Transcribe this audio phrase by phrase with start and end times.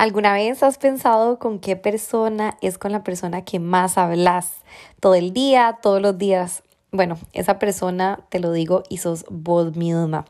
[0.00, 4.54] ¿Alguna vez has pensado con qué persona es con la persona que más hablas
[4.98, 6.62] todo el día, todos los días?
[6.90, 10.24] Bueno, esa persona, te lo digo, y sos vos misma.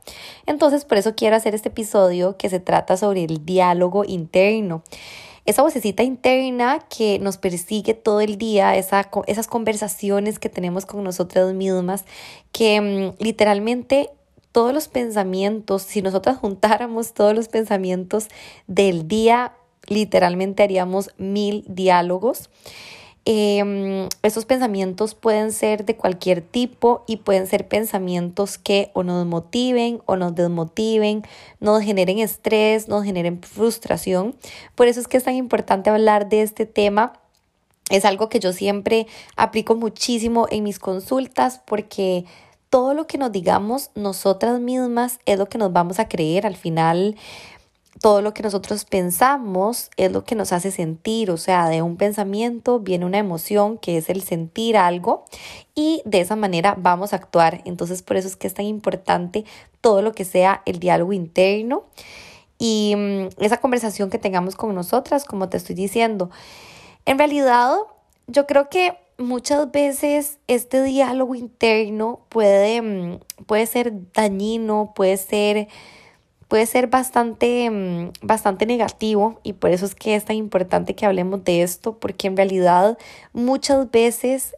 [0.44, 4.82] Entonces, por eso quiero hacer este episodio que se trata sobre el diálogo interno.
[5.44, 11.04] Esa vocecita interna que nos persigue todo el día, esa, esas conversaciones que tenemos con
[11.04, 12.06] nosotras mismas,
[12.50, 14.10] que mm, literalmente
[14.52, 18.26] todos los pensamientos, si nosotras juntáramos todos los pensamientos
[18.66, 19.52] del día,
[19.86, 22.50] literalmente haríamos mil diálogos.
[23.26, 29.26] Eh, esos pensamientos pueden ser de cualquier tipo y pueden ser pensamientos que o nos
[29.26, 31.22] motiven o nos desmotiven,
[31.60, 34.34] nos generen estrés, nos generen frustración.
[34.74, 37.12] Por eso es que es tan importante hablar de este tema.
[37.90, 42.24] Es algo que yo siempre aplico muchísimo en mis consultas porque
[42.70, 46.46] todo lo que nos digamos nosotras mismas es lo que nos vamos a creer.
[46.46, 47.16] Al final,
[48.00, 51.96] todo lo que nosotros pensamos es lo que nos hace sentir, o sea, de un
[51.96, 55.24] pensamiento viene una emoción que es el sentir algo
[55.74, 57.60] y de esa manera vamos a actuar.
[57.66, 59.44] Entonces, por eso es que es tan importante
[59.82, 61.84] todo lo que sea el diálogo interno
[62.58, 66.30] y mm, esa conversación que tengamos con nosotras, como te estoy diciendo.
[67.04, 67.74] En realidad,
[68.26, 75.68] yo creo que muchas veces este diálogo interno puede, mm, puede ser dañino, puede ser
[76.50, 81.06] puede ser bastante, mm, bastante negativo y por eso es que es tan importante que
[81.06, 82.98] hablemos de esto, porque en realidad
[83.32, 84.56] muchas veces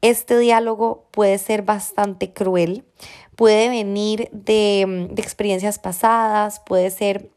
[0.00, 2.84] este diálogo puede ser bastante cruel,
[3.36, 7.30] puede venir de, mm, de experiencias pasadas, puede ser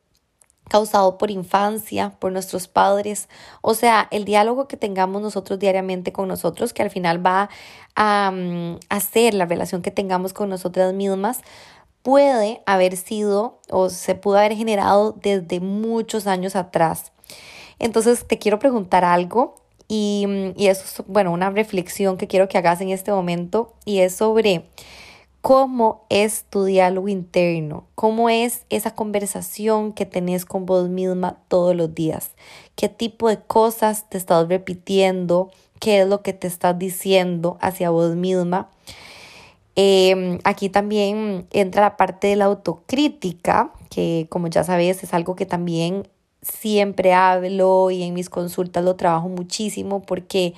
[0.68, 3.30] causado por infancia, por nuestros padres.
[3.62, 7.50] O sea, el diálogo que tengamos nosotros diariamente con nosotros, que al final va
[7.96, 11.42] a, mm, hacer la relación que tengamos con nosotras mismas,
[12.06, 17.12] puede haber sido o se pudo haber generado desde muchos años atrás.
[17.80, 19.56] Entonces te quiero preguntar algo
[19.88, 24.02] y, y eso es, bueno, una reflexión que quiero que hagas en este momento y
[24.02, 24.70] es sobre
[25.42, 31.76] cómo es tu diálogo interno, cómo es esa conversación que tenés con vos misma todos
[31.76, 32.36] los días,
[32.76, 35.50] qué tipo de cosas te estás repitiendo,
[35.80, 38.70] qué es lo que te estás diciendo hacia vos misma.
[39.76, 45.36] Em, aquí también entra la parte de la autocrítica, que como ya sabes es algo
[45.36, 46.08] que también
[46.42, 50.54] siempre hablo y en mis consultas lo trabajo muchísimo porque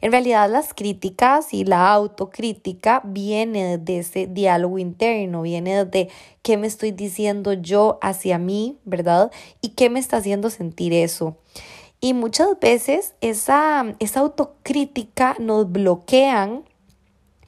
[0.00, 6.08] en realidad las críticas y la autocrítica viene de ese diálogo interno, viene de
[6.42, 9.30] qué me estoy diciendo yo hacia mí, ¿verdad?
[9.60, 11.36] Y qué me está haciendo sentir eso.
[12.00, 16.64] Y muchas veces esa, esa autocrítica nos bloquean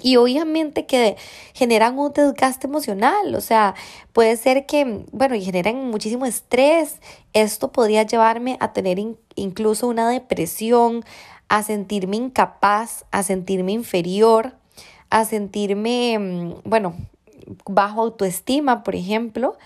[0.02, 1.16] y obviamente que
[1.54, 3.74] generan un desgaste emocional, o sea,
[4.12, 7.00] puede ser que, bueno, y generan muchísimo estrés.
[7.32, 8.98] Esto podría llevarme a tener
[9.34, 11.04] incluso una depresión,
[11.48, 14.54] a sentirme incapaz, a sentirme inferior,
[15.10, 16.94] a sentirme, mm, bueno,
[17.66, 19.56] bajo autoestima, por ejemplo.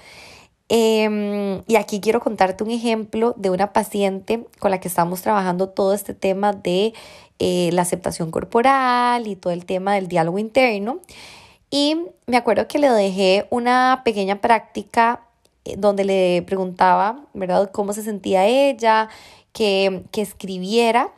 [0.68, 5.70] Em, y aquí quiero contarte un ejemplo de una paciente con la que estamos trabajando
[5.70, 6.92] todo este tema de
[7.38, 11.00] eh, la aceptación corporal y todo el tema del diálogo interno.
[11.70, 11.96] Y
[12.26, 15.22] me acuerdo que le dejé una pequeña práctica
[15.64, 19.08] eh, donde le preguntaba, ¿verdad?, cómo se sentía ella,
[19.52, 21.12] que, que escribiera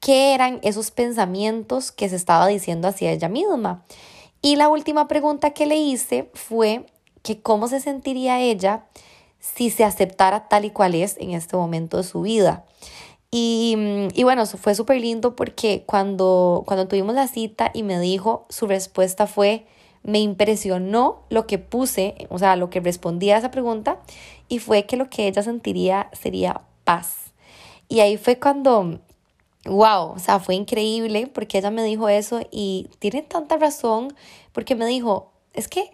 [0.00, 3.84] qué eran esos pensamientos que se estaba diciendo hacia ella misma.
[4.42, 6.86] Y la última pregunta que le hice fue
[7.22, 8.84] que cómo se sentiría ella
[9.40, 12.64] si se aceptara tal y cual es en este momento de su vida.
[13.30, 13.76] Y,
[14.14, 18.66] y bueno, fue súper lindo porque cuando, cuando tuvimos la cita y me dijo, su
[18.66, 19.66] respuesta fue,
[20.02, 24.00] me impresionó lo que puse, o sea, lo que respondía a esa pregunta,
[24.48, 27.32] y fue que lo que ella sentiría sería paz.
[27.88, 29.00] Y ahí fue cuando,
[29.64, 34.14] wow, o sea, fue increíble porque ella me dijo eso y tiene tanta razón
[34.52, 35.90] porque me dijo, es que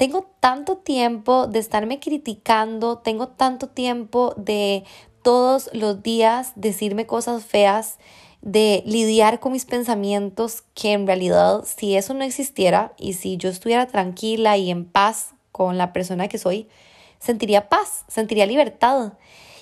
[0.00, 4.84] tengo tanto tiempo de estarme criticando, tengo tanto tiempo de
[5.20, 7.98] todos los días decirme cosas feas,
[8.40, 13.50] de lidiar con mis pensamientos, que en realidad si eso no existiera y si yo
[13.50, 16.66] estuviera tranquila y en paz con la persona que soy,
[17.18, 19.12] sentiría paz, sentiría libertad.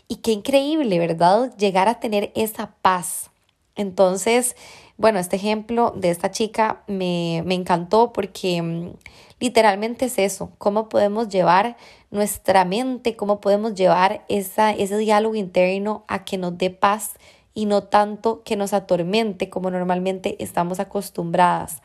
[0.07, 1.53] Y qué increíble, ¿verdad?
[1.57, 3.33] Llegar a tener esa paz.
[3.75, 4.55] Entonces,
[4.99, 8.91] bueno, este ejemplo de esta chica me, me encantó porque mm,
[9.39, 11.77] literalmente es eso, cómo podemos llevar
[12.11, 17.13] nuestra mente, cómo podemos llevar esa, ese diálogo interno a que nos dé paz
[17.55, 21.81] y no tanto que nos atormente como normalmente estamos acostumbradas.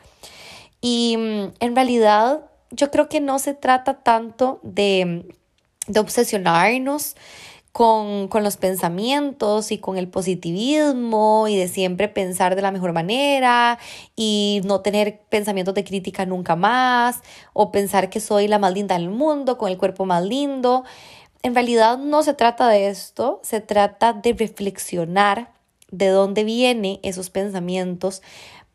[0.80, 2.40] Y mm, en realidad
[2.72, 5.32] yo creo que no se trata tanto de,
[5.86, 7.14] de obsesionarnos
[7.74, 12.92] con, con, los pensamientos y con el positivismo y de siempre pensar de la mejor
[12.92, 13.80] manera
[14.14, 17.20] y no tener pensamientos de crítica nunca más
[17.52, 20.84] o pensar que soy la más linda del mundo con el cuerpo más lindo.
[21.42, 25.50] En realidad no se trata de esto, se trata de reflexionar
[25.90, 28.22] de dónde vienen esos pensamientos,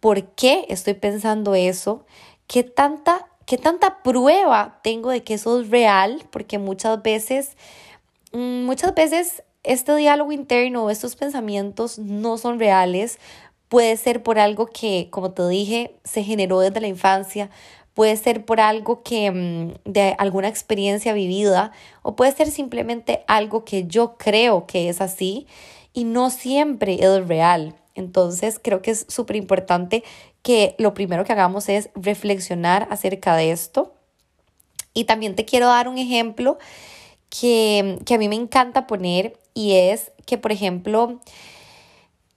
[0.01, 2.05] por qué estoy pensando eso,
[2.47, 7.55] qué tanta, qué tanta prueba tengo de que eso es real, porque muchas veces
[8.31, 13.19] muchas veces este diálogo interno, estos pensamientos no son reales.
[13.67, 17.49] Puede ser por algo que, como te dije, se generó desde la infancia,
[17.93, 21.71] puede ser por algo que mm, de alguna experiencia vivida
[22.01, 25.47] o puede ser simplemente algo que yo creo que es así
[25.93, 27.75] y no siempre es real.
[27.95, 30.03] Entonces creo que es súper importante
[30.41, 33.93] que lo primero que hagamos es reflexionar acerca de esto.
[34.93, 36.57] Y también te quiero dar un ejemplo
[37.29, 41.19] que, a mí me encanta poner y es que, por ejemplo,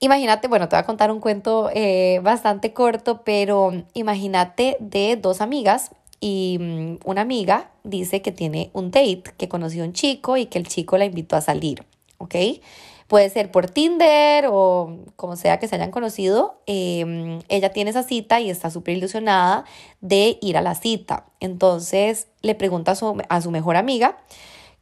[0.01, 5.41] imagínate, bueno, te voy a contar un cuento eh, bastante corto, pero imagínate de dos
[5.41, 5.91] amigas
[6.21, 10.47] y mm, una amiga dice que tiene un date, que conoció a un chico y
[10.47, 11.85] que el chico la invitó a salir,
[12.19, 12.35] ¿ok?
[13.09, 16.63] Puede ser por Tinder o como sea que se hayan conocido.
[16.65, 19.65] Em, ella tiene esa cita y está súper ilusionada
[20.01, 21.27] de ir a la cita.
[21.39, 24.17] Entonces le pregunta a su, a su mejor amiga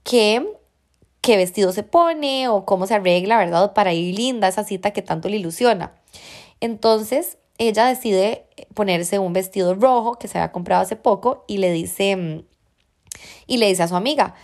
[0.03, 0.47] qué,
[1.21, 3.73] qué vestido se pone o cómo se arregla, ¿verdad?
[3.73, 5.95] Para ir linda esa cita que tanto le ilusiona.
[6.61, 11.73] Entonces, ella decide ponerse un vestido rojo que se había comprado hace poco y le
[11.73, 12.45] dice,
[13.47, 14.35] y le dice a su amiga,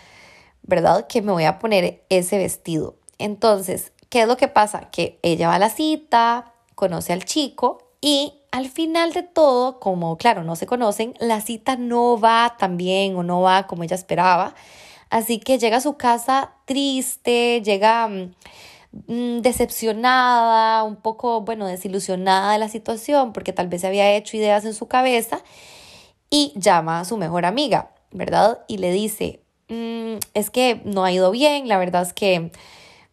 [0.62, 1.06] ¿verdad?
[1.06, 2.96] Que me voy a poner ese vestido.
[3.18, 4.90] Entonces, ¿qué es lo que pasa?
[4.90, 10.16] Que ella va a la cita, conoce al chico y al final de todo, como
[10.16, 13.96] claro, no se conocen, la cita no va tan bien o no va como ella
[13.96, 14.54] esperaba.
[15.10, 22.58] Así que llega a su casa triste, llega mm, decepcionada, un poco, bueno, desilusionada de
[22.58, 25.40] la situación porque tal vez se había hecho ideas en su cabeza
[26.30, 28.64] y llama a su mejor amiga, ¿verdad?
[28.66, 32.50] Y le dice, mm, es que no ha ido bien, la verdad es que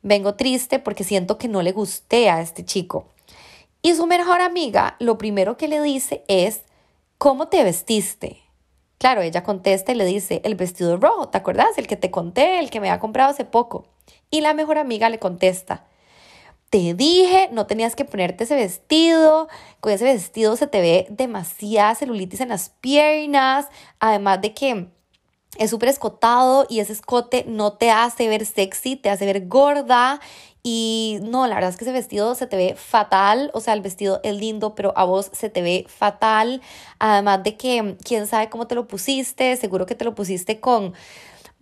[0.02, 3.08] vengo triste porque siento que no le gusté a este chico.
[3.82, 6.62] Y su mejor amiga lo primero que le dice es,
[7.18, 8.43] ¿cómo te vestiste?
[9.04, 11.78] Claro, ella contesta y le dice, el vestido rojo, ¿te acuerdas?
[11.78, 13.86] El que te conté, el que me ha comprado hace poco.
[14.32, 15.86] Y la mejor amiga le contesta,
[16.70, 19.50] te dije, no tenías que ponerte ese vestido,
[19.82, 23.68] con ese vestido se te ve demasiada celulitis en las piernas,
[24.00, 24.88] además de que
[25.58, 30.22] es súper escotado y ese escote no te hace ver sexy, te hace ver gorda
[30.66, 33.82] y no, la verdad es que ese vestido se te ve fatal, o sea, el
[33.82, 36.62] vestido es lindo, pero a vos se te ve fatal.
[37.00, 40.94] Además de que, quién sabe cómo te lo pusiste, seguro que te lo pusiste con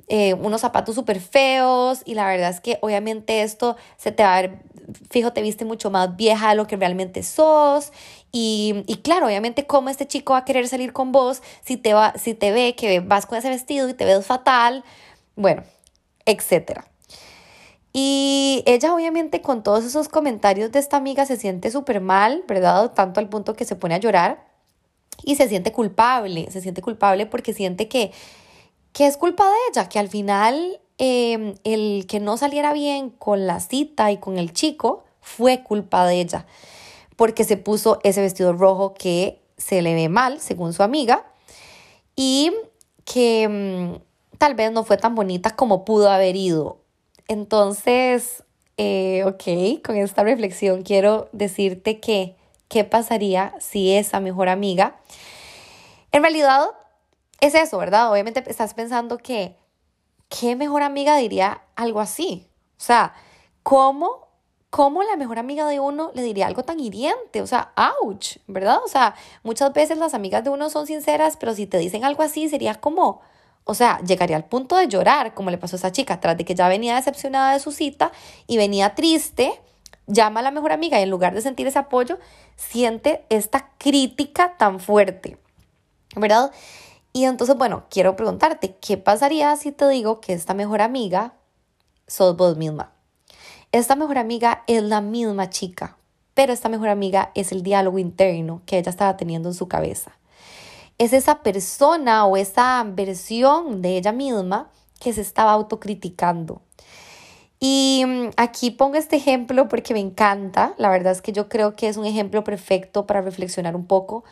[0.08, 4.38] eh, unos zapatos súper feos y la verdad es que obviamente esto se te va
[4.38, 4.60] a ver,
[5.10, 7.92] fijo, te viste mucho más vieja de lo que realmente sos.
[8.32, 11.94] Y, y, claro, obviamente, ¿cómo este chico va a querer salir con vos si te,
[11.96, 14.84] va, si te ve que vas con ese vestido y te ves fatal?
[15.36, 15.64] Bueno,
[16.26, 16.91] etcétera.
[17.94, 22.94] Y ella obviamente con todos esos comentarios de esta amiga se siente súper mal, ¿verdad?
[22.94, 24.48] Tanto al punto que se pone a llorar
[25.24, 28.12] y se siente culpable, se siente culpable porque siente que,
[28.94, 33.46] que es culpa de ella, que al final em, el que no saliera bien con
[33.46, 36.46] la cita y con el chico fue culpa de ella,
[37.18, 41.26] porque se puso ese vestido rojo que se le ve mal, según su amiga,
[42.16, 42.52] y
[43.06, 46.81] que mm, tal vez no fue tan bonita como pudo haber ido
[47.32, 48.44] entonces,
[48.76, 52.36] eh, ok, con esta reflexión quiero decirte que
[52.68, 54.98] qué pasaría si esa mejor amiga,
[56.12, 56.66] en realidad
[57.40, 58.12] es eso, ¿verdad?
[58.12, 59.56] Obviamente estás pensando que,
[60.28, 62.50] ¿qué mejor amiga diría algo así?
[62.78, 63.14] O sea,
[63.64, 64.28] ¿cómo,
[64.70, 67.42] ¿cómo la mejor amiga de uno le diría algo tan hiriente?
[67.42, 67.72] O sea,
[68.04, 68.80] ouch, ¿verdad?
[68.84, 72.24] O sea, muchas veces las amigas de uno son sinceras, pero si te dicen algo
[72.24, 73.22] así sería como,
[73.64, 76.46] o sea, llegaría al punto de llorar, como le pasó a esa chica, tras de
[76.46, 78.12] que ya venía decepcionada de su cita
[78.48, 79.62] y venía triste,
[80.08, 82.20] llama a la mejor amiga y en lugar de sentir ese apoyo,
[82.56, 85.38] siente esta crítica tan fuerte,
[86.16, 86.52] ¿verdad?
[87.14, 91.34] Y entonces, bueno, quiero preguntarte, ¿qué pasaría si te digo que esta mejor amiga
[92.08, 92.94] sos vos misma?
[93.72, 95.98] Esta mejor amiga es la misma chica,
[96.34, 100.18] pero esta mejor amiga es el diálogo interno que ella estaba teniendo en su cabeza.
[101.02, 106.62] Es esa persona o esa versión de ella misma que se estaba autocriticando.
[107.60, 110.76] Y mm, aquí pongo este ejemplo porque me encanta.
[110.78, 114.24] La verdad es que yo creo que es un ejemplo perfecto para reflexionar un poco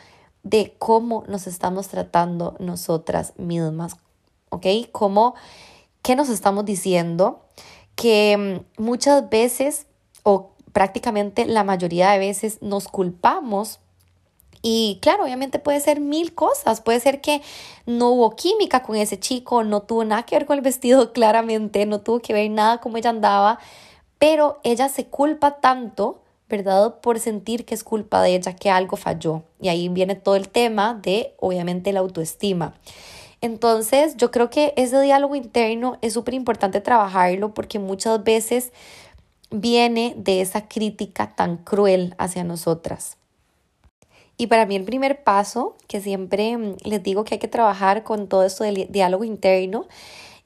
[0.44, 3.96] de cómo nos estamos tratando nosotras mismas.
[4.50, 4.68] ¿Ok?
[4.92, 5.34] Cómo,
[6.04, 7.48] ¿qué nos estamos diciendo?
[7.96, 9.88] Que mm, muchas veces
[10.22, 13.80] o prácticamente la mayoría de veces nos culpamos
[14.62, 16.82] y claro, obviamente puede ser mil cosas.
[16.82, 17.42] Puede ser que
[17.86, 21.86] no hubo química con ese chico, no tuvo nada que ver con el vestido, claramente,
[21.86, 23.60] no tuvo que ver nada como ella andaba,
[24.18, 27.00] pero ella se culpa tanto, ¿verdad?
[27.02, 29.44] Por sentir que es culpa de ella, que algo falló.
[29.62, 32.74] Y ahí viene todo el tema de, obviamente, la autoestima.
[33.42, 38.74] Entonces, yo creo que ese diálogo interno es súper importante trabajarlo porque muchas veces
[39.52, 43.19] viene de esa crítica tan cruel hacia nosotras.
[44.40, 48.04] Y para mí el primer paso, que siempre mm, les digo que hay que trabajar
[48.04, 49.86] con todo esto del diálogo interno,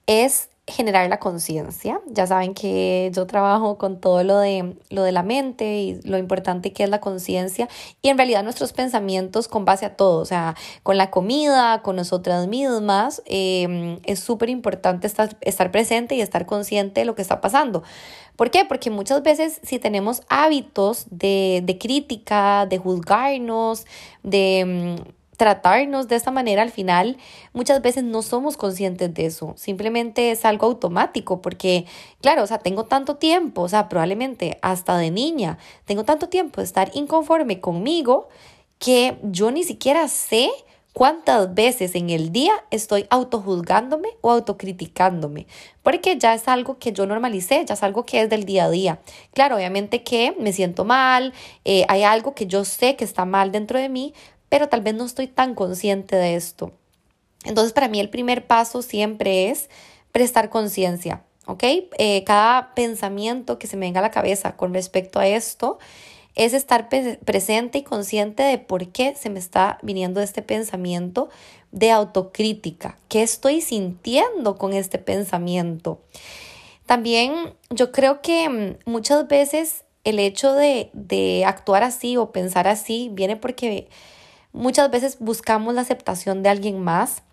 [0.08, 2.00] es generar la conciencia.
[2.08, 6.18] Ya saben que yo trabajo con todo lo de, lo de la mente y lo
[6.18, 7.68] importante que es la conciencia
[8.02, 11.98] y en realidad nuestros pensamientos con base a todo, o sea, con la comida, con
[11.98, 17.22] nosotras mismas, em, es súper importante estar, estar presente y estar consciente de lo que
[17.22, 17.84] está pasando.
[18.38, 18.64] ¿Por qué?
[18.66, 23.86] Porque muchas veces si tenemos hábitos de, de crítica, de juzgarnos,
[24.24, 27.18] de mm, tratarnos de esta manera al final
[27.54, 31.86] muchas veces no somos conscientes de eso, simplemente es algo automático porque
[32.22, 36.62] claro, o sea, tengo tanto tiempo, o sea, probablemente hasta de niña, tengo tanto tiempo
[36.62, 38.30] de estar inconforme conmigo
[38.80, 40.52] que yo ni siquiera sé
[40.94, 45.48] cuántas veces en el día estoy autojuzgándome o autocriticándome,
[45.82, 48.70] porque ya es algo que yo normalicé, ya es algo que es del día a
[48.70, 49.00] día.
[49.34, 51.34] Claro, obviamente que me siento mal,
[51.66, 54.14] eh, hay algo que yo sé que está mal dentro de mí,
[54.54, 56.74] pero tal vez no estoy tan consciente de esto.
[57.44, 59.68] Entonces, para mí el primer paso siempre es
[60.12, 61.64] prestar conciencia, ¿ok?
[61.98, 65.80] Eh, cada pensamiento que se me venga a la cabeza con respecto a esto
[66.36, 71.30] es estar presente y consciente de por qué se me está viniendo este pensamiento
[71.72, 76.00] de autocrítica, qué estoy sintiendo con este pensamiento.
[76.86, 82.68] También yo creo que mm, muchas veces el hecho de, de actuar así o pensar
[82.68, 83.90] así viene porque
[84.54, 87.24] Muchas veces buscamos la aceptación de alguien más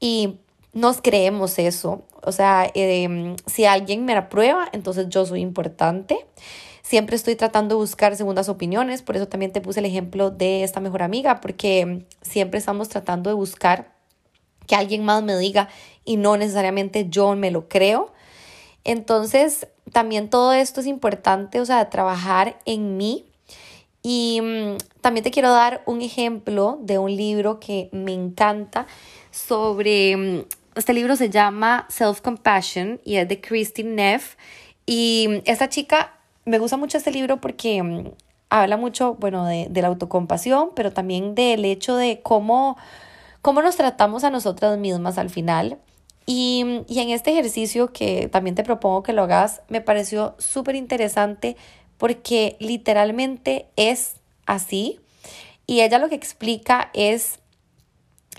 [0.00, 0.40] y
[0.72, 2.02] nos creemos eso.
[2.22, 6.26] O sea, em, si alguien me aprueba, entonces yo soy importante.
[6.82, 10.64] Siempre estoy tratando de buscar segundas opiniones, por eso también te puse el ejemplo de
[10.64, 13.94] esta mejor amiga, porque siempre estamos tratando de buscar
[14.66, 15.68] que alguien más me diga
[16.04, 18.12] y no necesariamente yo me lo creo.
[18.84, 23.26] Entonces, también todo esto es importante, o sea, trabajar en mí
[24.02, 28.86] y mm, también te quiero dar un ejemplo de un libro que me encanta
[29.30, 30.44] sobre, mm,
[30.76, 34.36] este libro se llama Self Compassion y es de Christine Neff.
[34.86, 36.14] Y mm, esta chica,
[36.46, 38.14] me gusta mucho este libro porque
[38.48, 42.78] habla mucho, bueno, de, de, la autocompasión, pero también del hecho de cómo,
[43.42, 45.76] cómo nos tratamos a nosotras mismas al final.
[46.24, 50.76] Y, y en este ejercicio que también te propongo que lo hagas, me pareció súper
[50.76, 51.58] interesante
[51.98, 55.00] porque literalmente es así.
[55.66, 57.38] Y ella lo que explica es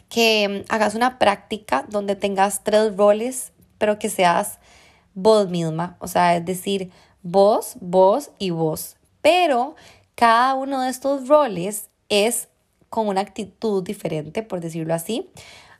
[0.09, 4.59] que mm, hagas una práctica donde tengas tres roles, pero que seas
[5.13, 6.91] vos misma, o sea, es decir,
[7.23, 8.97] vos, vos y vos.
[9.21, 9.75] Pero
[10.13, 12.49] cada uno de estos roles es
[12.89, 15.29] con una actitud diferente, por decirlo así.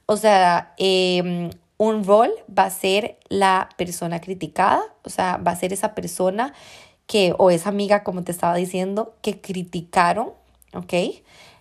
[0.06, 5.56] O sea, em, un rol va a ser la persona criticada, o sea, va a
[5.56, 6.54] ser esa persona
[7.08, 10.32] que, o esa amiga, como te estaba diciendo, que criticaron,
[10.74, 10.94] ¿ok?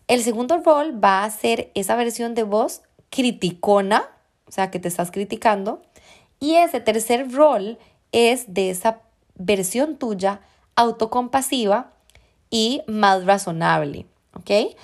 [0.06, 4.08] El segundo rol va a ser esa versión de voz criticona,
[4.46, 5.82] o sea, que te estás criticando.
[6.40, 7.78] Y ese tercer rol
[8.12, 9.00] es de esa
[9.36, 10.40] versión tuya
[10.76, 11.92] autocompasiva
[12.50, 14.76] y más razonable, ¿ok?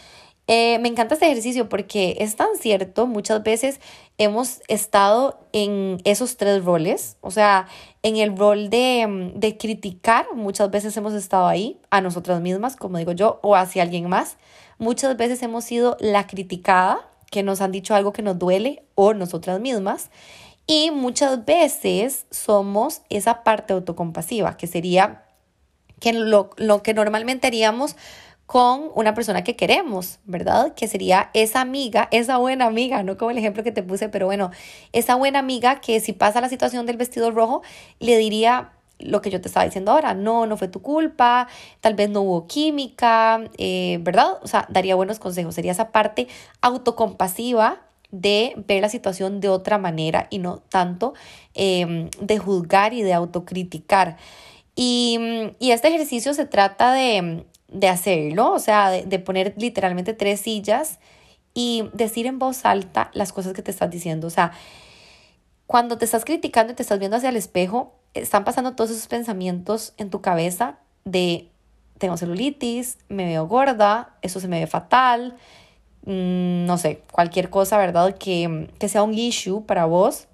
[0.52, 3.78] Eh, me encanta este ejercicio porque es tan cierto, muchas veces
[4.18, 7.68] hemos estado en esos tres roles, o sea,
[8.02, 12.98] en el rol de, de criticar, muchas veces hemos estado ahí, a nosotras mismas, como
[12.98, 14.38] digo yo, o hacia alguien más.
[14.78, 19.14] Muchas veces hemos sido la criticada, que nos han dicho algo que nos duele, o
[19.14, 20.10] nosotras mismas.
[20.66, 25.22] Y muchas veces somos esa parte autocompasiva, que sería
[26.00, 27.94] que lo, lo que normalmente haríamos
[28.50, 30.74] con una persona que queremos, ¿verdad?
[30.74, 34.26] Que sería esa amiga, esa buena amiga, no como el ejemplo que te puse, pero
[34.26, 34.50] bueno,
[34.92, 37.62] esa buena amiga que si pasa la situación del vestido rojo,
[38.00, 41.46] le diría, lo que yo te estaba diciendo ahora, no, no fue tu culpa,
[41.80, 44.38] tal vez no hubo química, eh, ¿verdad?
[44.42, 46.26] O sea, daría buenos consejos, sería esa parte
[46.60, 51.14] autocompasiva de ver la situación de otra manera y no tanto
[51.54, 54.16] em, de juzgar y de autocriticar.
[54.74, 55.20] Y,
[55.60, 60.40] y, este ejercicio se trata de, de hacerlo, o sea, de, de poner literalmente tres
[60.40, 60.98] sillas
[61.54, 64.26] y decir en voz alta las cosas que te estás diciendo.
[64.26, 64.52] O sea,
[65.66, 69.06] cuando te estás criticando y te estás viendo hacia el espejo, están pasando todos esos
[69.06, 71.48] pensamientos en tu cabeza de
[71.98, 75.36] tengo celulitis, me veo gorda, eso se me ve fatal,
[76.06, 78.16] mm, no sé, cualquier cosa, ¿verdad?
[78.16, 80.26] Que, que sea un issue para vos.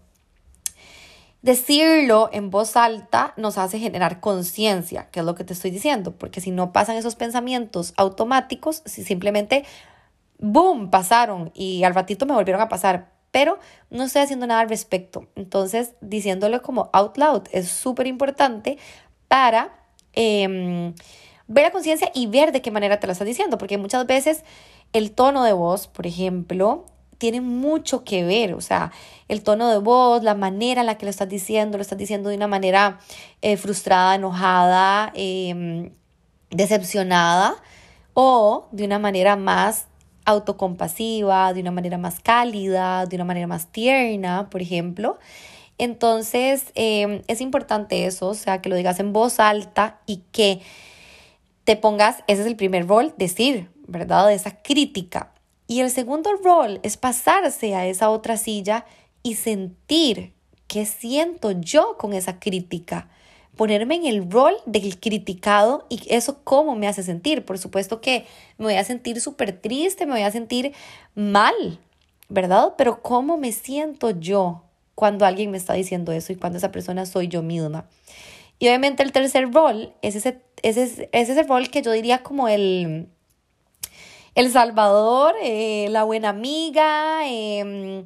[1.43, 6.17] Decirlo en voz alta nos hace generar conciencia, que es lo que te estoy diciendo,
[6.17, 9.65] porque si no pasan esos pensamientos automáticos, si simplemente,
[10.39, 13.59] boom, pasaron y al ratito me volvieron a pasar, pero
[13.91, 15.29] no estoy haciendo nada al respecto.
[15.37, 18.79] Entonces, diciéndolo como out loud es súper importante
[19.29, 19.73] para
[20.15, 20.95] em,
[21.47, 24.43] ver la conciencia y ver de qué manera te lo estás diciendo, porque muchas veces
[24.93, 26.87] el tono de voz, por ejemplo,
[27.19, 28.93] tiene mucho que ver, o sea,
[29.29, 32.29] el tono de voz, la manera en la que lo estás diciendo, lo estás diciendo
[32.31, 32.99] de una manera
[33.43, 35.91] eh, frustrada, enojada, em,
[36.51, 37.57] decepcionada
[38.15, 39.87] o de una manera más
[40.25, 45.19] autocompasiva, de una manera más cálida, de una manera más tierna, por ejemplo.
[45.79, 50.61] Entonces, em, es importante eso, o sea, que lo digas en voz alta y que
[51.65, 54.33] te pongas, ese es el primer rol, decir, ¿verdad?
[54.33, 55.33] Esa crítica.
[55.67, 58.87] Y el segundo rol es pasarse a esa otra silla
[59.23, 60.33] y sentir
[60.69, 63.09] qué siento yo con esa crítica
[63.57, 67.45] ponerme en el rol del criticado y eso cómo me hace sentir.
[67.45, 68.27] Por supuesto que
[68.59, 70.73] me voy a sentir súper triste, me voy a sentir
[71.15, 71.81] mal,
[72.29, 72.75] ¿verdad?
[72.77, 74.63] Pero cómo me siento yo
[74.95, 77.87] cuando alguien me está diciendo eso y cuando esa persona soy yo misma.
[78.59, 82.49] Y obviamente el tercer rol es ese, ese, es ese rol que yo diría como
[82.49, 83.09] el,
[84.37, 88.05] el salvador, eh, la buena amiga, em,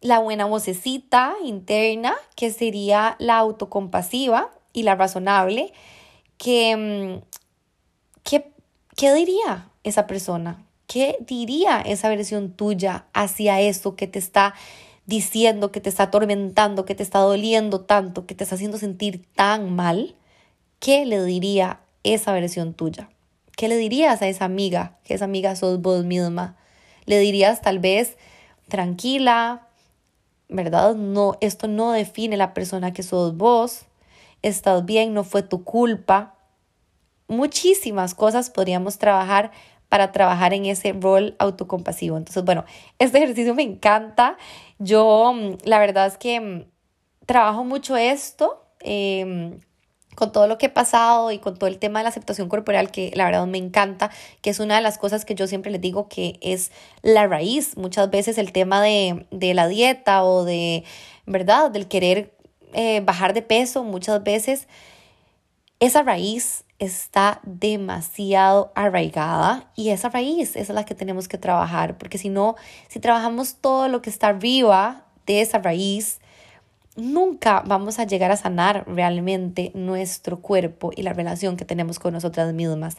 [0.00, 5.72] la buena vocecita interna, que sería la autocompasiva y la razonable,
[6.36, 7.22] que,
[8.24, 8.52] ¿qué,
[8.96, 10.66] ¿qué diría esa persona?
[10.88, 14.54] ¿Qué diría esa versión tuya hacia eso que te está
[15.06, 19.24] diciendo, que te está atormentando, que te está doliendo tanto, que te está haciendo sentir
[19.36, 20.16] tan mal?
[20.80, 23.08] ¿Qué le diría esa versión tuya?
[23.56, 24.98] ¿Qué le dirías a esa amiga?
[25.04, 26.56] Que esa amiga sos vos misma.
[27.04, 28.16] Le dirías tal vez
[28.68, 29.68] tranquila,
[30.48, 30.94] ¿verdad?
[30.94, 33.86] No, esto no define la persona que sos vos
[34.42, 36.34] estás bien, no fue tu culpa.
[37.28, 39.52] Muchísimas cosas podríamos trabajar
[39.88, 42.16] para trabajar en ese rol autocompasivo.
[42.16, 42.64] Entonces, bueno,
[42.98, 44.36] este ejercicio me encanta.
[44.78, 46.64] Yo, mm, la verdad es que mm,
[47.26, 48.64] trabajo mucho esto.
[48.80, 49.60] Em,
[50.14, 52.90] con todo lo que he pasado y con todo el tema de la aceptación corporal,
[52.90, 55.80] que la verdad me encanta, que es una de las cosas que yo siempre les
[55.80, 56.70] digo que es
[57.02, 57.76] la raíz.
[57.76, 60.84] Muchas veces el tema de, de la dieta o de,
[61.26, 61.70] ¿verdad?
[61.70, 62.34] Del querer
[62.74, 64.66] eh, bajar de peso muchas veces,
[65.78, 72.18] esa raíz está demasiado arraigada y esa raíz es la que tenemos que trabajar, porque
[72.18, 72.56] si no,
[72.88, 76.20] si trabajamos todo lo que está arriba de esa raíz,
[76.96, 82.12] nunca vamos a llegar a sanar realmente nuestro cuerpo y la relación que tenemos con
[82.12, 82.96] nosotras mismas.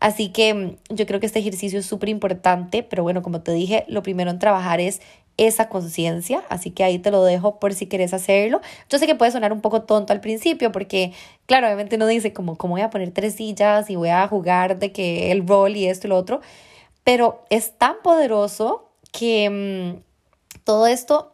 [0.00, 3.52] Así que mm, yo creo que este ejercicio es súper importante, pero bueno, como te
[3.52, 5.00] dije, lo primero en trabajar es
[5.38, 8.60] esa conciencia, así que ahí te lo dejo por si quieres hacerlo.
[8.88, 11.12] Yo sé que puede sonar un poco tonto al principio porque,
[11.46, 14.78] claro, obviamente uno dice como, ¿cómo voy a poner tres sillas y voy a jugar
[14.78, 16.40] de que el rol y esto y lo otro?
[17.02, 20.12] Pero es tan poderoso que mm,
[20.64, 21.31] todo esto,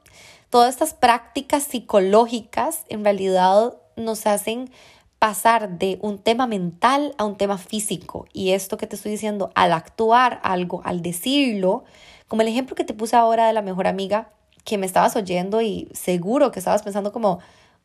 [0.50, 4.70] todas estas prácticas psicológicas en realidad nos hacen
[5.18, 8.26] pasar de un tema mental a un tema físico.
[8.32, 11.84] Y esto que te estoy diciendo, al actuar algo, al decirlo,
[12.28, 14.30] como el ejemplo que te puse ahora de la mejor amiga,
[14.64, 17.40] que me estabas oyendo y seguro que estabas pensando como,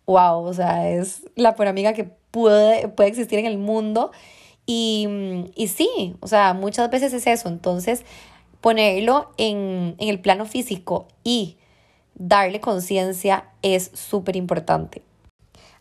[0.06, 4.12] wow, o sea, es la mejor amiga que puede, puede existir en el mundo.
[4.66, 5.08] Y,
[5.56, 7.50] y sí, o sea, muchas veces es eso.
[7.50, 8.04] Entonces,
[8.62, 11.58] ponerlo en, en el plano físico y
[12.16, 15.04] darle conciencia es súper importante.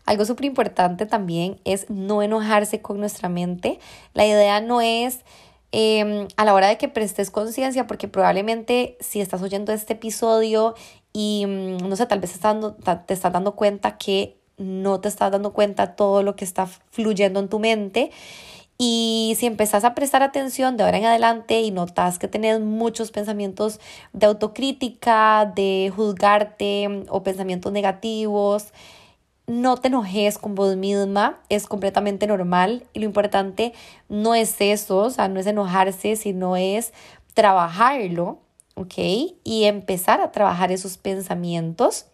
[0.05, 3.79] Algo súper importante también es no enojarse con nuestra mente.
[4.13, 5.23] La idea no es
[5.75, 10.75] Em, a la hora de que prestes conciencia, porque probablemente si estás oyendo este episodio
[11.13, 14.99] y mm, no sé, tal vez te estás, dando, te estás dando cuenta que no
[14.99, 18.11] te estás dando cuenta todo lo que está fluyendo en tu mente.
[18.85, 23.11] Y si empezás a prestar atención de ahora en adelante y notas que tenés muchos
[23.11, 23.79] pensamientos
[24.11, 28.73] de autocrítica, de juzgarte o pensamientos negativos,
[29.47, 33.71] no te enojes con vos misma, es completamente normal y lo importante
[34.09, 36.91] no es eso, o sea, no es enojarse, sino es
[37.33, 38.39] trabajarlo,
[38.75, 38.95] ¿ok?
[39.45, 42.07] Y empezar a trabajar esos pensamientos.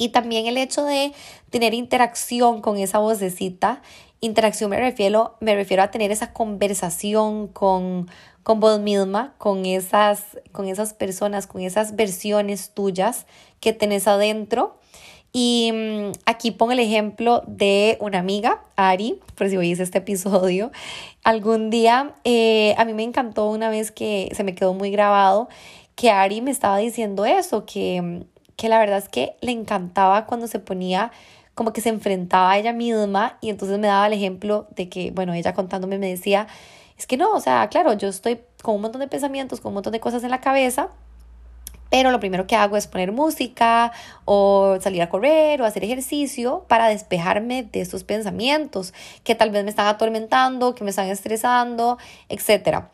[0.00, 1.12] Y también el hecho de
[1.50, 3.82] tener interacción con esa vocecita.
[4.20, 8.08] Interacción me refiero, me refiero a tener esa conversación con,
[8.42, 13.26] con vos misma, con esas, con esas personas, con esas versiones tuyas
[13.60, 14.78] que tenés adentro
[15.32, 20.72] y mm, aquí pongo el ejemplo de una amiga, Ari, por si oís este episodio.
[21.24, 25.48] Algún día, eh, a mí me encantó una vez que se me quedó muy grabado,
[25.94, 28.24] que Ari me estaba diciendo eso, que,
[28.56, 31.12] que la verdad es que le encantaba cuando se ponía
[31.58, 35.10] como que se enfrentaba a ella misma y entonces me daba el ejemplo de que,
[35.10, 36.46] bueno, ella contándome me decía,
[36.96, 39.74] es que no, o sea, claro, yo estoy con un montón de pensamientos, con un
[39.74, 40.90] montón de cosas en la cabeza,
[41.90, 43.90] pero lo primero que hago es poner música
[44.24, 48.94] o salir a correr o hacer ejercicio para despejarme de estos pensamientos
[49.24, 52.84] que tal vez me están atormentando, que me están estresando, etc.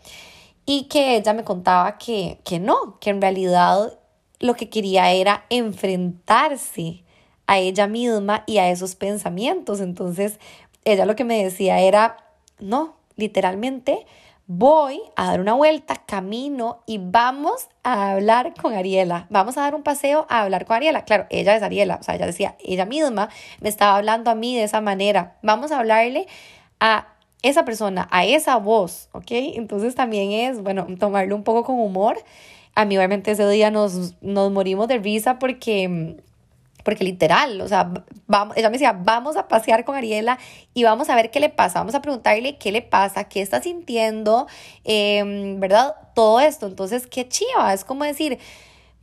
[0.64, 3.98] Y que ella me contaba que, que no, que en realidad
[4.40, 7.03] lo que quería era enfrentarse
[7.46, 9.80] a ella misma y a esos pensamientos.
[9.80, 10.38] Entonces,
[10.84, 12.16] ella lo que me decía era,
[12.58, 14.06] no, literalmente,
[14.46, 19.26] voy a dar una vuelta, camino y vamos a hablar con Ariela.
[19.30, 21.04] Vamos a dar un paseo a hablar con Ariela.
[21.04, 23.30] Claro, ella es Ariela, o sea, ella decía, ella misma
[23.60, 25.36] me estaba hablando a mí de esa manera.
[25.42, 26.26] Vamos a hablarle
[26.80, 27.08] a
[27.42, 29.30] esa persona, a esa voz, ¿ok?
[29.30, 32.18] Entonces también es, bueno, tomarlo un poco con humor.
[32.74, 36.16] A mí obviamente ese día nos, nos morimos de risa porque
[36.84, 37.90] porque literal, o sea,
[38.54, 40.38] ella me decía, vamos a pasear con Ariela
[40.74, 43.60] y vamos a ver qué le pasa, vamos a preguntarle qué le pasa, qué está
[43.60, 44.46] sintiendo,
[44.84, 45.96] em, ¿verdad?
[46.14, 48.38] Todo esto, entonces, qué chiva, es como decir,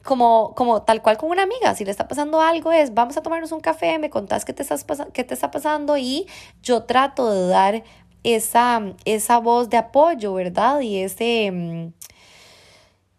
[0.04, 3.22] como, como tal cual con una amiga, si le está pasando algo es, vamos a
[3.22, 6.28] tomarnos un café, me contás qué te, estás qué te está pasando y
[6.64, 7.84] yo trato de dar
[8.24, 10.82] esa, esa voz de apoyo, ¿verdad?
[10.82, 11.46] Y ese...
[11.48, 11.94] Em,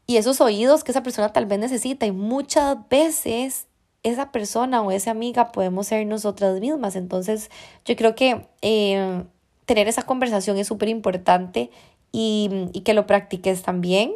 [0.05, 3.69] y esos oídos que esa persona tal vez necesita y muchas veces
[4.03, 6.97] esa persona o esa amiga podemos ser nosotras mismas.
[6.97, 7.51] Entonces,
[7.85, 9.23] yo creo que eh,
[9.65, 11.71] tener esa conversación es súper importante
[12.11, 14.13] y, que lo practiques también.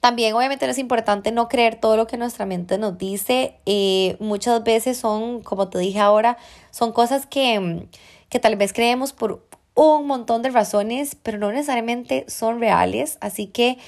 [0.00, 3.56] También obviamente es importante no creer todo lo que nuestra mente nos dice.
[3.64, 6.36] Eh, muchas veces son, como te dije ahora,
[6.70, 7.88] son cosas que,
[8.28, 9.42] que tal vez creemos por
[9.74, 13.16] un montón de razones, pero no necesariamente son reales.
[13.20, 13.78] Así que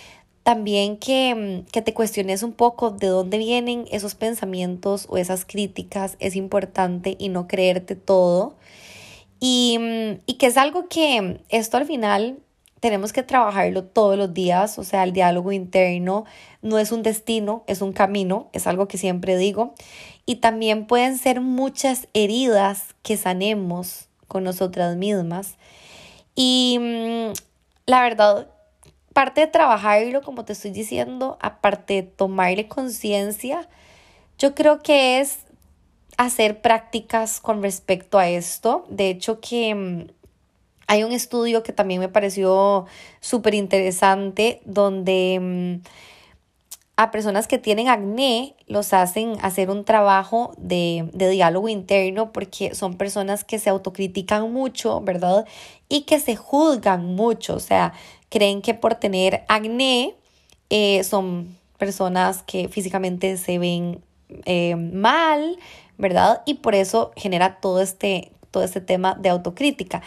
[0.46, 6.16] también mm, que, te cuestiones un poco de dónde vienen esos pensamientos o esas críticas
[6.20, 8.54] es importante y no creerte todo.
[9.40, 12.38] Y, mm, y que es algo que esto al final
[12.78, 16.26] tenemos que trabajarlo todos los días, o sea, el diálogo interno
[16.62, 19.74] no es un destino, es un camino, es algo que siempre digo.
[20.26, 25.56] Y también pueden ser muchas heridas que sanemos con nosotras mismas.
[26.36, 27.32] Y mm,
[27.86, 28.46] la verdad,
[29.16, 33.66] parte de trabajarlo, como te estoy diciendo, aparte de tomarle conciencia,
[34.38, 35.38] yo creo que es
[36.18, 38.84] hacer prácticas con respecto a esto.
[38.90, 40.08] De hecho, que mm,
[40.86, 42.84] hay un estudio que también me pareció
[43.20, 45.88] súper interesante donde mm,
[46.96, 52.74] a personas que tienen acné los hacen hacer un trabajo de, de, diálogo interno porque
[52.74, 55.46] son personas que se autocritican mucho, ¿verdad?
[55.88, 57.92] Y que se juzgan mucho, o sea,
[58.30, 60.14] creen que por tener acné
[60.70, 64.02] eh, son personas que físicamente se ven
[64.44, 65.58] eh, mal,
[65.98, 66.42] ¿verdad?
[66.46, 70.02] Y por eso genera todo este, todo este tema de autocrítica.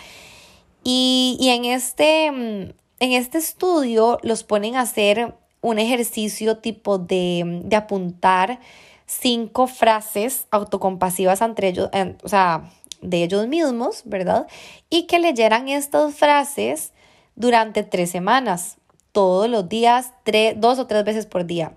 [0.84, 7.62] Y, en, este, mm, en este estudio los ponen a hacer un ejercicio tipo de,
[7.66, 8.60] de apuntar
[9.06, 11.90] cinco frases autocompasivas entre ellos,
[12.24, 12.70] o sea,
[13.02, 14.48] de ellos mismos, ¿verdad?
[14.90, 16.94] Y que leyeran estas frases
[17.36, 18.78] durante tres semanas,
[19.12, 21.74] todos los días, tres, dos o tres veces por día.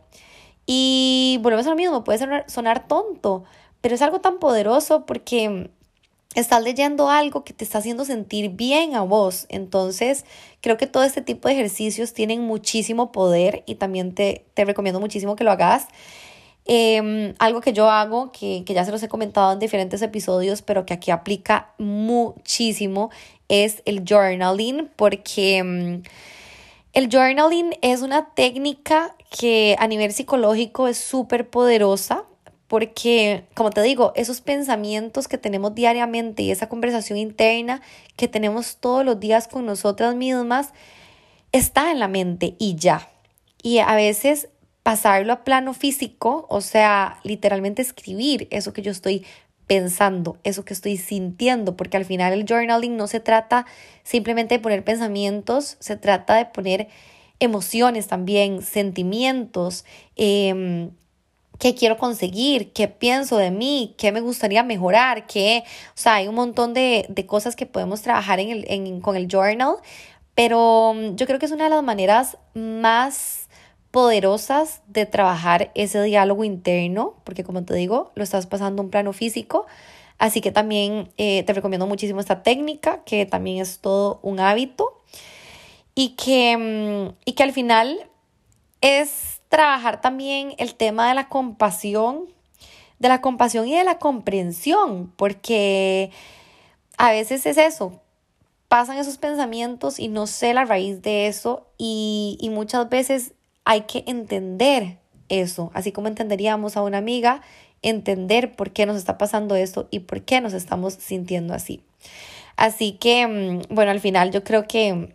[0.66, 3.44] Y volvemos a lo mismo, puede sonar, sonar tonto,
[3.80, 5.70] pero es algo tan poderoso porque
[6.34, 9.46] estás leyendo algo que te está haciendo sentir bien a vos.
[9.48, 10.24] Entonces,
[10.60, 15.00] creo que todo este tipo de ejercicios tienen muchísimo poder y también te, te recomiendo
[15.00, 15.88] muchísimo que lo hagas.
[16.64, 20.62] Em, algo que yo hago, que, que, ya se los he comentado en diferentes episodios,
[20.62, 23.10] pero que aquí aplica muchísimo,
[23.48, 26.02] es el journaling, porque em,
[26.92, 32.24] el journaling es una técnica que a nivel psicológico es súper poderosa,
[32.72, 37.82] porque, como te digo, esos pensamientos que tenemos diariamente y esa conversación interna
[38.16, 40.72] que tenemos todos los días con nosotras mismas,
[41.52, 43.10] está en la mente y ya.
[43.62, 44.48] Y a veces
[44.82, 49.26] pasarlo a plano físico, o sea, literalmente escribir eso que yo estoy
[49.66, 53.66] pensando, eso que estoy sintiendo, porque al final el journaling no se trata
[54.02, 56.88] simplemente de poner pensamientos, se trata de poner
[57.38, 59.84] emociones también, sentimientos,
[60.16, 60.88] eh,
[61.62, 66.26] qué quiero conseguir, qué pienso de mí, qué me gustaría mejorar, qué, o sea, hay
[66.26, 69.76] un montón de, de cosas que podemos trabajar en el, en, con el journal,
[70.34, 73.48] pero mm, yo creo que es una de las maneras más
[73.92, 78.90] poderosas de trabajar ese diálogo interno, porque como te digo, lo estás pasando a un
[78.90, 79.66] plano físico,
[80.18, 85.00] así que también eh, te recomiendo muchísimo esta técnica, que también es todo un hábito
[85.94, 88.10] y que, mm, y que al final
[88.80, 92.24] es trabajar también el tema de la compasión,
[92.98, 96.10] de la compasión y de la comprensión, porque
[96.96, 98.00] a veces es eso,
[98.68, 103.34] pasan esos pensamientos y no sé la raíz de eso y, y muchas veces
[103.66, 104.96] hay que entender
[105.28, 107.42] eso, así como entenderíamos a una amiga,
[107.82, 111.82] entender por qué nos está pasando esto y por qué nos estamos sintiendo así.
[112.56, 115.14] Así que, mm, bueno, al final yo creo que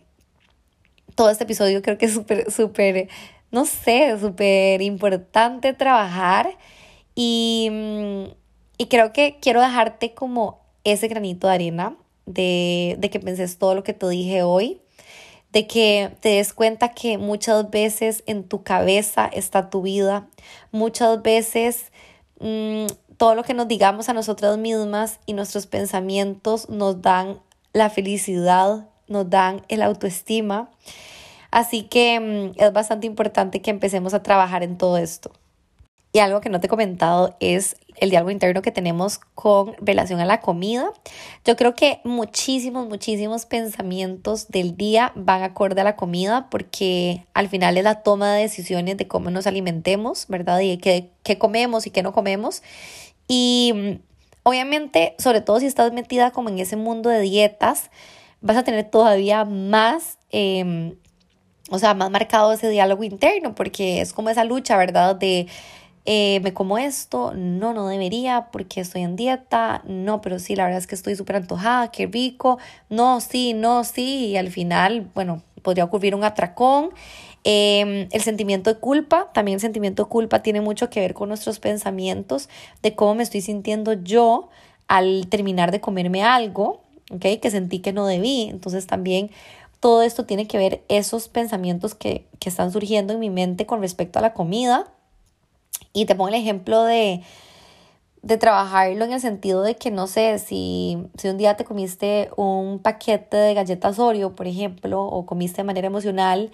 [1.16, 3.08] todo este episodio creo que es súper, súper
[3.50, 6.56] no sé, súper importante trabajar
[7.14, 7.70] y,
[8.76, 13.74] y, creo que quiero dejarte como ese granito de arena de, de que penses todo
[13.74, 14.80] lo que te dije hoy,
[15.52, 20.28] de que te des cuenta que muchas veces en tu cabeza está tu vida,
[20.70, 21.90] muchas veces
[22.40, 27.40] mm, todo lo que nos digamos a nosotras mismas y nuestros pensamientos nos dan
[27.72, 30.70] la felicidad, nos dan el autoestima.
[31.50, 35.32] Así que mm, es bastante importante que empecemos a trabajar en todo esto.
[36.12, 40.20] Y algo que no te he comentado es el diálogo interno que tenemos con relación
[40.20, 40.90] a la comida.
[41.44, 47.48] Yo creo que muchísimos, muchísimos pensamientos del día van acorde a la comida porque al
[47.48, 50.60] final es la toma de decisiones de cómo nos alimentemos, ¿verdad?
[50.60, 52.62] Y qué, qué comemos y qué no comemos.
[53.26, 54.00] Y mm,
[54.44, 57.90] obviamente, sobre todo si estás metida como en ese mundo de dietas,
[58.40, 60.18] vas a tener todavía más...
[60.30, 60.96] Em,
[61.68, 65.16] o sea, más marcado ese diálogo interno, porque es como esa lucha, ¿verdad?
[65.16, 65.46] De
[66.10, 70.64] eh, me como esto, no, no debería porque estoy en dieta, no, pero sí, la
[70.64, 75.10] verdad es que estoy súper antojada, qué rico, no, sí, no, sí, y al final,
[75.14, 76.90] bueno, podría ocurrir un atracón.
[77.44, 81.28] Em, el sentimiento de culpa, también el sentimiento de culpa tiene mucho que ver con
[81.28, 82.48] nuestros pensamientos
[82.82, 84.48] de cómo me estoy sintiendo yo
[84.86, 87.40] al terminar de comerme algo, ¿ok?
[87.40, 88.48] Que sentí que no debí.
[88.50, 89.30] Entonces también
[89.80, 94.18] todo esto tiene que ver esos pensamientos que, están surgiendo en mi mente con respecto
[94.18, 94.90] a la comida.
[95.92, 97.20] Y te pongo el ejemplo de,
[98.22, 102.30] de trabajarlo en el sentido de que, no sé, si, si un día te comiste
[102.36, 106.50] un paquete de galletas Oreo, por ejemplo, o comiste de manera emocional,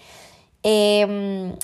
[0.64, 1.54] em,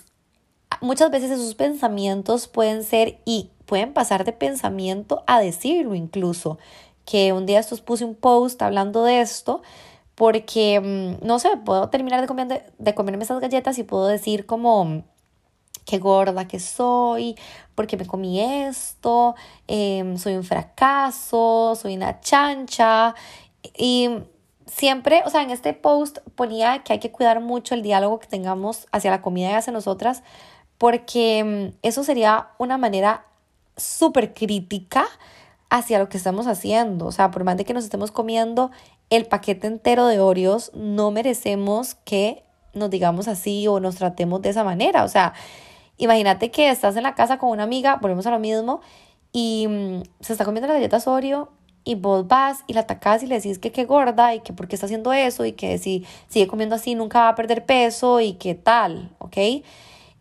[0.80, 6.58] muchas veces esos pensamientos pueden ser y pueden pasar de pensamiento a decirlo incluso.
[7.04, 9.60] Que un día estos puse un post hablando de esto
[10.20, 14.44] porque, mm, no sé, puedo terminar de, comer, de, comerme esas galletas y puedo decir
[14.44, 15.02] como,
[15.86, 17.36] qué gorda que soy,
[17.74, 19.34] porque me comí esto,
[19.66, 23.14] em, soy un fracaso, soy una chancha.
[23.78, 24.10] Y
[24.66, 28.26] siempre, o sea, en este post ponía que hay que cuidar mucho el diálogo que
[28.26, 30.22] tengamos hacia la comida y hacia nosotras,
[30.76, 33.24] porque mm, eso sería una manera
[33.78, 35.06] súper crítica
[35.70, 37.06] hacia lo que estamos haciendo.
[37.06, 38.70] O sea, por más de que nos estemos comiendo
[39.10, 44.50] el paquete entero de Oreos, no merecemos que nos digamos así o nos tratemos de
[44.50, 45.04] esa manera.
[45.04, 45.34] O sea,
[45.98, 48.80] imagínate que estás en la casa con una amiga, volvemos a lo mismo,
[49.32, 51.50] y mm, se está comiendo las galletas Oreo
[51.84, 54.68] y vos vas y la atacás y le decís que qué gorda y que por
[54.68, 58.20] qué está haciendo eso y que si sigue comiendo así nunca va a perder peso
[58.20, 59.36] y qué tal, ¿ok?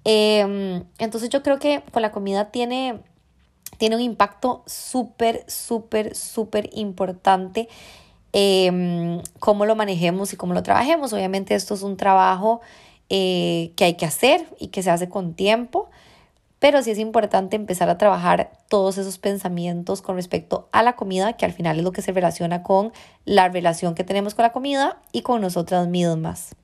[0.05, 3.01] Em, entonces yo creo que con la comida tiene,
[3.77, 7.67] tiene un impacto súper, súper, súper importante
[8.33, 11.13] eh, cómo lo manejemos y cómo lo trabajemos.
[11.13, 12.61] Obviamente esto es un trabajo
[13.09, 15.89] eh, que hay que hacer y que se hace con tiempo,
[16.59, 21.33] pero sí es importante empezar a trabajar todos esos pensamientos con respecto a la comida,
[21.33, 22.91] que al final es lo que se relaciona con
[23.25, 26.55] la relación que tenemos con la comida y con nosotras mismas.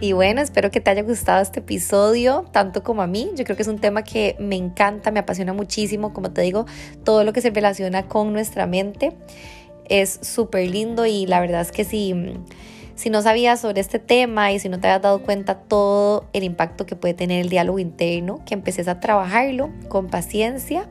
[0.00, 3.30] Y bueno, espero que te haya gustado este episodio, tanto como a mí.
[3.34, 6.12] Yo creo que es un tema que me encanta, me apasiona muchísimo.
[6.12, 6.66] Como te digo,
[7.02, 9.16] todo lo que se relaciona con nuestra mente
[9.88, 12.14] es súper lindo y la verdad es que si,
[12.94, 16.44] si no sabías sobre este tema y si no te habías dado cuenta todo el
[16.44, 20.88] impacto que puede tener el diálogo interno, que empeces a trabajarlo con paciencia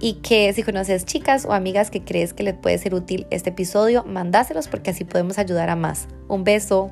[0.00, 3.50] y que si conoces chicas o amigas que crees que les puede ser útil este
[3.50, 6.08] episodio, mandáselos porque así podemos ayudar a más.
[6.28, 6.90] Un beso.